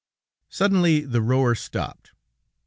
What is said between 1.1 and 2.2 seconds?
rower stopped.